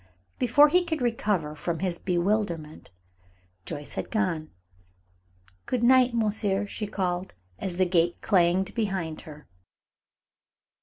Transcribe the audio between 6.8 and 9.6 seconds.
called, as the gate clanged behind her.